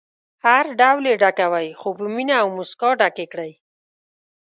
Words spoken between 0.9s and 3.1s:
یې ډکوئ خو په مینه او موسکا